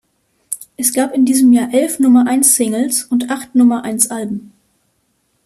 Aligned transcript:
Es 0.77 0.93
gab 0.93 1.13
in 1.13 1.25
diesem 1.25 1.53
Jahr 1.53 1.71
elf 1.75 1.99
Nummer-eins-Singles 1.99 3.03
und 3.03 3.29
acht 3.29 3.53
Nummer-eins-Alben. 3.53 4.51